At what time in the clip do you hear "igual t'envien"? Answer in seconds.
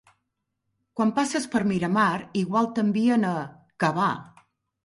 2.43-3.29